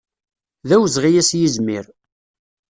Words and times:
D 0.67 0.69
awezɣi 0.75 1.11
ad 1.19 1.25
s-yizmir. 1.29 1.85